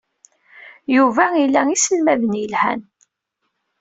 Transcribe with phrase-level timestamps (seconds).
[0.95, 2.79] Yuba ila iselmaden yelhan.